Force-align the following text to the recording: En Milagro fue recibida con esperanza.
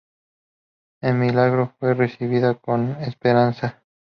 En 1.01 1.19
Milagro 1.19 1.75
fue 1.79 1.93
recibida 1.93 2.55
con 2.55 2.93
esperanza. 3.03 3.83